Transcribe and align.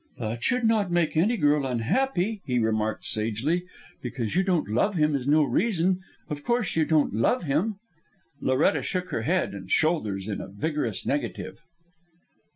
"That 0.17 0.41
should 0.43 0.63
not 0.63 0.89
make 0.91 1.15
any 1.15 1.37
girl 1.37 1.63
unhappy," 1.63 2.41
he 2.47 2.57
remarked 2.57 3.05
sagely. 3.05 3.65
"Because 4.01 4.35
you 4.35 4.41
don't 4.41 4.67
love 4.67 4.95
him 4.95 5.13
is 5.13 5.27
no 5.27 5.43
reason 5.43 5.99
of 6.27 6.43
course, 6.43 6.75
you 6.75 6.85
don't 6.85 7.13
love 7.13 7.43
him?" 7.43 7.75
Loretta 8.39 8.81
shook 8.81 9.09
her 9.11 9.21
head 9.21 9.53
and 9.53 9.69
shoulders 9.69 10.27
in 10.27 10.41
a 10.41 10.47
vigorous 10.49 11.05
negative. 11.05 11.59